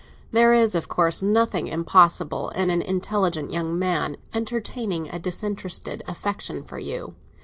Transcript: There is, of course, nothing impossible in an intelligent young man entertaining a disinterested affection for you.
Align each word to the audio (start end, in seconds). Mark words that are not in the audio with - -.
There 0.31 0.51
is, 0.55 0.73
of 0.73 0.87
course, 0.87 1.21
nothing 1.21 1.67
impossible 1.67 2.49
in 2.49 2.71
an 2.71 2.81
intelligent 2.81 3.51
young 3.51 3.77
man 3.77 4.17
entertaining 4.33 5.07
a 5.09 5.19
disinterested 5.19 6.01
affection 6.07 6.63
for 6.63 6.79
you. 6.79 7.13